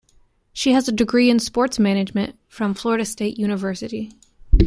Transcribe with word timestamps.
She 0.51 0.71
has 0.71 0.87
a 0.87 0.91
degree 0.91 1.29
in 1.29 1.37
sports 1.37 1.77
management 1.77 2.35
from 2.47 2.73
Florida 2.73 3.05
State 3.05 3.37
University. 3.37 4.11